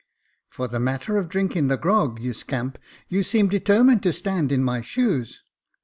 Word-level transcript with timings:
"For 0.49 0.67
the 0.67 0.79
matter 0.79 1.17
of 1.17 1.29
drinking 1.29 1.67
the 1.67 1.77
grog, 1.77 2.19
you 2.19 2.33
scamp, 2.33 2.79
you 3.07 3.21
seem 3.21 3.49
determined 3.49 4.01
to 4.01 4.13
stand 4.13 4.51
in 4.51 4.63
my 4.63 4.81
shoes." 4.81 5.43